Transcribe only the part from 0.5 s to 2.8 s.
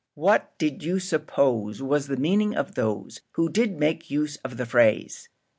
did you suppose was the meaning of